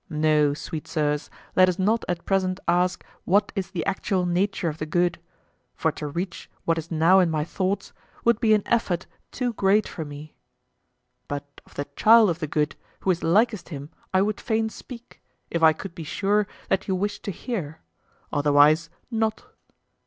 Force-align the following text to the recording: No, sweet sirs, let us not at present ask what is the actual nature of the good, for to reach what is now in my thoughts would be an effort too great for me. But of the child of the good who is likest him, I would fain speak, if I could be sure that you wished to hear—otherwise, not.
No, 0.09 0.55
sweet 0.55 0.87
sirs, 0.87 1.29
let 1.55 1.69
us 1.69 1.77
not 1.77 2.03
at 2.09 2.25
present 2.25 2.59
ask 2.67 3.05
what 3.23 3.51
is 3.55 3.69
the 3.69 3.85
actual 3.85 4.25
nature 4.25 4.67
of 4.67 4.79
the 4.79 4.87
good, 4.87 5.19
for 5.75 5.91
to 5.91 6.07
reach 6.07 6.49
what 6.65 6.79
is 6.79 6.89
now 6.89 7.19
in 7.19 7.29
my 7.29 7.43
thoughts 7.43 7.93
would 8.25 8.39
be 8.39 8.55
an 8.55 8.63
effort 8.65 9.05
too 9.31 9.53
great 9.53 9.87
for 9.87 10.03
me. 10.03 10.33
But 11.27 11.61
of 11.67 11.75
the 11.75 11.85
child 11.95 12.31
of 12.31 12.39
the 12.39 12.47
good 12.47 12.75
who 13.01 13.11
is 13.11 13.21
likest 13.23 13.69
him, 13.69 13.91
I 14.11 14.23
would 14.23 14.41
fain 14.41 14.69
speak, 14.69 15.21
if 15.51 15.61
I 15.61 15.71
could 15.71 15.93
be 15.93 16.03
sure 16.03 16.47
that 16.67 16.87
you 16.87 16.95
wished 16.95 17.21
to 17.25 17.31
hear—otherwise, 17.31 18.89
not. 19.11 19.45